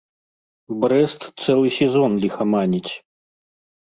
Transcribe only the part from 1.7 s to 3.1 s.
сезон ліхаманіць.